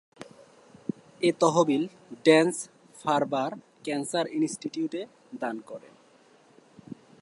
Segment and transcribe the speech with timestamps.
[1.21, 1.83] এ তহবিল
[2.23, 3.51] Dana Farber
[3.83, 5.01] cancer ইনস্টিটিউটে,
[5.39, 5.93] দান করেন।